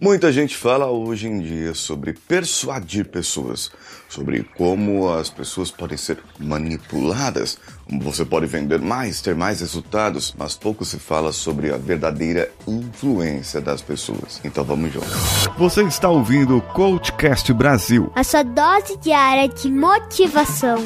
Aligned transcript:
Muita 0.00 0.30
gente 0.30 0.54
fala 0.56 0.86
hoje 0.90 1.26
em 1.26 1.40
dia 1.40 1.72
sobre 1.72 2.12
persuadir 2.12 3.06
pessoas, 3.06 3.70
sobre 4.08 4.42
como 4.56 5.08
as 5.08 5.30
pessoas 5.30 5.70
podem 5.70 5.96
ser 5.96 6.18
manipuladas, 6.38 7.58
como 7.86 8.02
você 8.02 8.24
pode 8.24 8.46
vender 8.46 8.78
mais, 8.78 9.22
ter 9.22 9.34
mais 9.34 9.60
resultados, 9.60 10.34
mas 10.36 10.54
pouco 10.54 10.84
se 10.84 10.98
fala 10.98 11.32
sobre 11.32 11.72
a 11.72 11.78
verdadeira 11.78 12.52
influência 12.66 13.58
das 13.60 13.80
pessoas. 13.80 14.40
Então 14.44 14.64
vamos 14.64 14.92
juntos. 14.92 15.48
Você 15.56 15.82
está 15.84 16.10
ouvindo 16.10 16.58
o 16.58 16.60
Coachcast 16.60 17.50
Brasil 17.54 18.12
a 18.14 18.22
sua 18.22 18.42
dose 18.42 18.98
diária 18.98 19.48
de 19.48 19.70
motivação. 19.70 20.76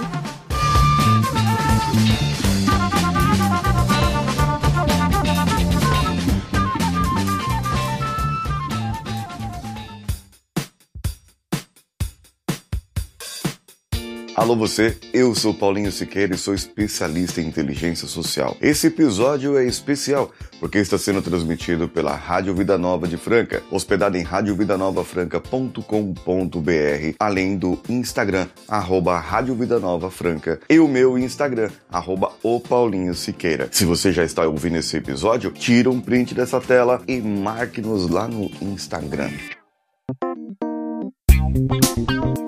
Alô 14.41 14.57
você, 14.57 14.97
eu 15.13 15.35
sou 15.35 15.53
Paulinho 15.53 15.93
Siqueira 15.93 16.35
e 16.35 16.39
sou 16.39 16.55
especialista 16.55 17.43
em 17.43 17.47
inteligência 17.47 18.09
social. 18.09 18.57
Esse 18.59 18.87
episódio 18.87 19.59
é 19.59 19.67
especial 19.67 20.31
porque 20.59 20.79
está 20.79 20.97
sendo 20.97 21.21
transmitido 21.21 21.87
pela 21.87 22.17
Rádio 22.17 22.55
Vida 22.55 22.79
Nova 22.79 23.07
de 23.07 23.19
Franca, 23.19 23.63
hospedada 23.71 24.17
em 24.17 24.23
radiovidanova.franca.com.br, 24.23 27.17
além 27.19 27.59
do 27.59 27.79
Instagram, 27.87 28.49
arroba 28.67 29.19
Rádio 29.19 29.55
Vida 29.55 29.79
Nova 29.79 30.11
Franca, 30.11 30.59
e 30.71 30.81
o 30.81 30.89
meu 30.89 31.19
Instagram, 31.19 31.69
arroba 31.93 32.33
o 32.43 32.59
Paulinho 32.61 33.15
Siqueira. 33.15 33.69
Se 33.71 33.85
você 33.85 34.11
já 34.11 34.25
está 34.25 34.47
ouvindo 34.47 34.79
esse 34.79 34.97
episódio, 34.97 35.51
tira 35.51 35.91
um 35.91 36.01
print 36.01 36.35
dessa 36.35 36.63
tela 36.63 37.03
e 37.07 37.21
marque-nos 37.21 38.09
lá 38.09 38.27
no 38.27 38.51
Instagram. 38.63 39.29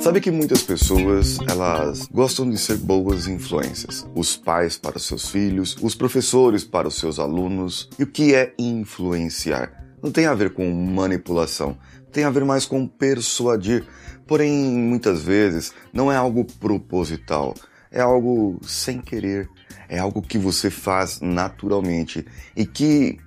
Sabe 0.00 0.20
que 0.20 0.30
muitas 0.30 0.62
pessoas, 0.62 1.38
elas 1.48 2.08
gostam 2.12 2.50
de 2.50 2.58
ser 2.58 2.76
boas 2.76 3.26
influências. 3.26 4.06
Os 4.14 4.36
pais 4.36 4.76
para 4.76 4.96
os 4.96 5.04
seus 5.04 5.28
filhos, 5.30 5.76
os 5.80 5.94
professores 5.94 6.64
para 6.64 6.88
os 6.88 6.96
seus 6.96 7.18
alunos. 7.18 7.88
E 7.98 8.02
o 8.02 8.06
que 8.06 8.34
é 8.34 8.52
influenciar? 8.58 9.72
Não 10.02 10.10
tem 10.10 10.26
a 10.26 10.34
ver 10.34 10.52
com 10.52 10.68
manipulação, 10.72 11.78
tem 12.12 12.24
a 12.24 12.30
ver 12.30 12.44
mais 12.44 12.66
com 12.66 12.86
persuadir. 12.86 13.86
Porém, 14.26 14.52
muitas 14.52 15.22
vezes 15.22 15.72
não 15.92 16.10
é 16.10 16.16
algo 16.16 16.44
proposital, 16.44 17.54
é 17.90 18.00
algo 18.00 18.58
sem 18.62 19.00
querer, 19.00 19.48
é 19.88 19.98
algo 19.98 20.20
que 20.20 20.38
você 20.38 20.68
faz 20.68 21.20
naturalmente 21.20 22.26
e 22.56 22.66
que, 22.66 23.18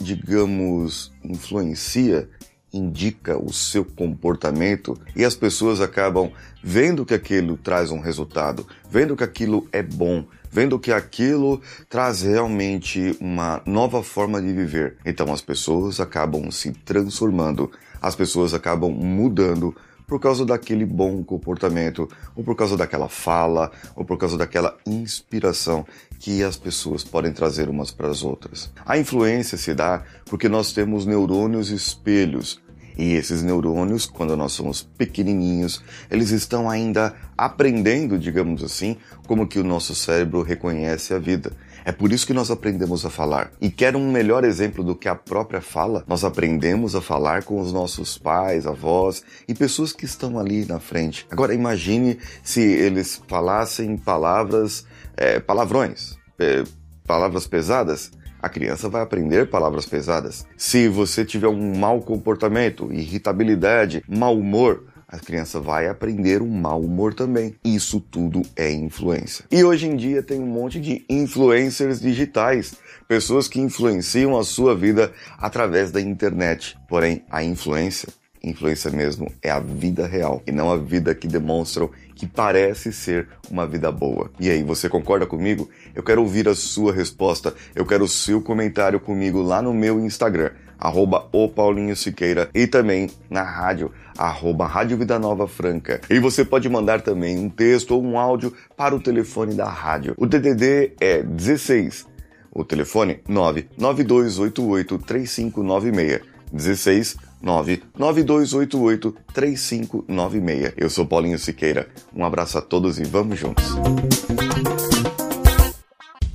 digamos, 0.00 1.12
influencia 1.24 2.28
indica 2.72 3.36
o 3.36 3.52
seu 3.52 3.84
comportamento 3.84 4.98
e 5.14 5.24
as 5.24 5.34
pessoas 5.34 5.80
acabam 5.80 6.30
vendo 6.62 7.04
que 7.04 7.14
aquilo 7.14 7.56
traz 7.56 7.90
um 7.90 8.00
resultado, 8.00 8.66
vendo 8.90 9.16
que 9.16 9.24
aquilo 9.24 9.66
é 9.72 9.82
bom, 9.82 10.24
vendo 10.50 10.78
que 10.78 10.92
aquilo 10.92 11.60
traz 11.88 12.22
realmente 12.22 13.16
uma 13.20 13.62
nova 13.66 14.02
forma 14.02 14.40
de 14.40 14.52
viver. 14.52 14.96
Então 15.04 15.32
as 15.32 15.42
pessoas 15.42 16.00
acabam 16.00 16.50
se 16.50 16.72
transformando, 16.72 17.70
as 18.00 18.14
pessoas 18.14 18.54
acabam 18.54 18.90
mudando 18.90 19.74
por 20.10 20.18
causa 20.18 20.44
daquele 20.44 20.84
bom 20.84 21.22
comportamento, 21.22 22.08
ou 22.34 22.42
por 22.42 22.56
causa 22.56 22.76
daquela 22.76 23.08
fala, 23.08 23.70
ou 23.94 24.04
por 24.04 24.18
causa 24.18 24.36
daquela 24.36 24.76
inspiração 24.84 25.86
que 26.18 26.42
as 26.42 26.56
pessoas 26.56 27.04
podem 27.04 27.32
trazer 27.32 27.68
umas 27.68 27.92
para 27.92 28.08
as 28.08 28.24
outras. 28.24 28.72
A 28.84 28.98
influência 28.98 29.56
se 29.56 29.72
dá 29.72 30.02
porque 30.24 30.48
nós 30.48 30.72
temos 30.72 31.06
neurônios 31.06 31.70
espelhos. 31.70 32.60
E 33.00 33.14
esses 33.14 33.42
neurônios, 33.42 34.04
quando 34.04 34.36
nós 34.36 34.52
somos 34.52 34.82
pequenininhos, 34.82 35.82
eles 36.10 36.32
estão 36.32 36.68
ainda 36.68 37.14
aprendendo, 37.34 38.18
digamos 38.18 38.62
assim, 38.62 38.98
como 39.26 39.48
que 39.48 39.58
o 39.58 39.64
nosso 39.64 39.94
cérebro 39.94 40.42
reconhece 40.42 41.14
a 41.14 41.18
vida. 41.18 41.50
É 41.82 41.92
por 41.92 42.12
isso 42.12 42.26
que 42.26 42.34
nós 42.34 42.50
aprendemos 42.50 43.06
a 43.06 43.08
falar. 43.08 43.52
E 43.58 43.70
quer 43.70 43.96
um 43.96 44.12
melhor 44.12 44.44
exemplo 44.44 44.84
do 44.84 44.94
que 44.94 45.08
a 45.08 45.14
própria 45.14 45.62
fala? 45.62 46.04
Nós 46.06 46.24
aprendemos 46.24 46.94
a 46.94 47.00
falar 47.00 47.42
com 47.42 47.58
os 47.58 47.72
nossos 47.72 48.18
pais, 48.18 48.66
avós 48.66 49.22
e 49.48 49.54
pessoas 49.54 49.94
que 49.94 50.04
estão 50.04 50.38
ali 50.38 50.66
na 50.66 50.78
frente. 50.78 51.26
Agora 51.30 51.54
imagine 51.54 52.18
se 52.42 52.60
eles 52.60 53.22
falassem 53.26 53.96
palavras, 53.96 54.84
é, 55.16 55.40
palavrões, 55.40 56.18
é, 56.38 56.64
palavras 57.06 57.46
pesadas 57.46 58.10
a 58.42 58.48
criança 58.48 58.88
vai 58.88 59.02
aprender 59.02 59.48
palavras 59.48 59.86
pesadas. 59.86 60.46
Se 60.56 60.88
você 60.88 61.24
tiver 61.24 61.48
um 61.48 61.76
mau 61.78 62.00
comportamento, 62.00 62.92
irritabilidade, 62.92 64.02
mau 64.08 64.38
humor, 64.38 64.84
a 65.10 65.18
criança 65.18 65.60
vai 65.60 65.88
aprender 65.88 66.40
um 66.40 66.48
mau 66.48 66.80
humor 66.80 67.12
também. 67.12 67.56
Isso 67.64 68.00
tudo 68.00 68.42
é 68.54 68.70
influência. 68.70 69.44
E 69.50 69.64
hoje 69.64 69.88
em 69.88 69.96
dia 69.96 70.22
tem 70.22 70.40
um 70.40 70.46
monte 70.46 70.80
de 70.80 71.04
influencers 71.08 72.00
digitais, 72.00 72.74
pessoas 73.08 73.48
que 73.48 73.60
influenciam 73.60 74.38
a 74.38 74.44
sua 74.44 74.74
vida 74.74 75.12
através 75.36 75.90
da 75.90 76.00
internet. 76.00 76.78
Porém, 76.88 77.24
a 77.28 77.42
influência 77.42 78.08
influência 78.42 78.90
mesmo 78.90 79.30
é 79.42 79.50
a 79.50 79.60
vida 79.60 80.06
real 80.06 80.42
e 80.46 80.52
não 80.52 80.70
a 80.70 80.76
vida 80.76 81.14
que 81.14 81.28
demonstram 81.28 81.90
que 82.14 82.26
parece 82.26 82.92
ser 82.92 83.28
uma 83.50 83.66
vida 83.66 83.90
boa. 83.90 84.30
E 84.38 84.50
aí, 84.50 84.62
você 84.62 84.88
concorda 84.88 85.26
comigo? 85.26 85.68
Eu 85.94 86.02
quero 86.02 86.20
ouvir 86.20 86.48
a 86.48 86.54
sua 86.54 86.92
resposta, 86.92 87.54
eu 87.74 87.86
quero 87.86 88.04
o 88.04 88.08
seu 88.08 88.42
comentário 88.42 89.00
comigo 89.00 89.40
lá 89.40 89.62
no 89.62 89.72
meu 89.72 89.98
Instagram, 89.98 90.50
arroba 90.78 91.28
o 91.32 91.48
Paulinho 91.48 91.96
Siqueira 91.96 92.50
e 92.54 92.66
também 92.66 93.10
na 93.28 93.42
rádio, 93.42 93.90
arroba 94.16 94.66
Rádio 94.66 94.98
Vida 94.98 95.18
Nova 95.18 95.46
Franca. 95.46 96.00
E 96.10 96.18
você 96.18 96.44
pode 96.44 96.68
mandar 96.68 97.00
também 97.00 97.38
um 97.38 97.48
texto 97.48 97.92
ou 97.92 98.02
um 98.02 98.18
áudio 98.18 98.52
para 98.76 98.94
o 98.94 99.00
telefone 99.00 99.54
da 99.54 99.68
rádio. 99.68 100.14
O 100.16 100.26
DDD 100.26 100.92
é 101.00 101.22
16, 101.22 102.06
o 102.52 102.64
telefone 102.64 103.20
99288 103.28 104.98
3596. 104.98 106.29
16 106.52 107.16
99288 107.42 109.16
3596. 109.32 110.72
Eu 110.76 110.90
sou 110.90 111.06
Paulinho 111.06 111.38
Siqueira. 111.38 111.88
Um 112.14 112.24
abraço 112.24 112.58
a 112.58 112.60
todos 112.60 112.98
e 112.98 113.04
vamos 113.04 113.38
juntos. 113.38 113.64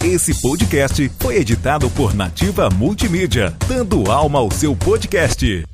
Esse 0.03 0.39
podcast 0.39 1.11
foi 1.19 1.37
editado 1.37 1.89
por 1.89 2.13
Nativa 2.13 2.69
Multimídia, 2.69 3.55
dando 3.67 4.11
alma 4.11 4.39
ao 4.39 4.51
seu 4.51 4.75
podcast. 4.75 5.65